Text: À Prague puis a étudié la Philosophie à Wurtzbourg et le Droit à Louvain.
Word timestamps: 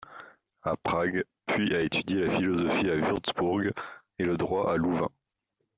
À 0.63 0.75
Prague 0.77 1.25
puis 1.45 1.75
a 1.75 1.81
étudié 1.81 2.21
la 2.25 2.31
Philosophie 2.35 2.89
à 2.89 2.95
Wurtzbourg 2.95 3.61
et 4.17 4.25
le 4.25 4.35
Droit 4.35 4.73
à 4.73 4.75
Louvain. 4.75 5.09